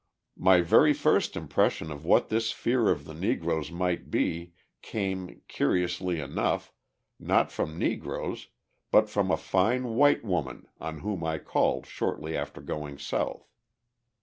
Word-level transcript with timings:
My 0.39 0.61
very 0.61 0.93
first 0.93 1.35
impression 1.35 1.91
of 1.91 2.03
what 2.03 2.29
this 2.29 2.51
fear 2.51 2.89
of 2.89 3.05
the 3.05 3.13
Negroes 3.13 3.69
might 3.69 4.09
be 4.09 4.53
came, 4.81 5.43
curiously 5.47 6.19
enough, 6.19 6.73
not 7.19 7.51
from 7.51 7.77
Negroes 7.77 8.47
but 8.89 9.11
from 9.11 9.29
a 9.29 9.37
fine 9.37 9.89
white 9.93 10.23
woman 10.25 10.67
on 10.79 11.01
whom 11.01 11.23
I 11.23 11.37
called 11.37 11.85
shortly 11.85 12.35
after 12.35 12.61
going 12.61 12.97
South. 12.97 13.47